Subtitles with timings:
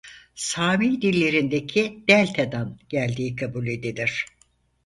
[0.35, 4.25] Sami dillerindeki "delta"dan geldiği kabul edilir.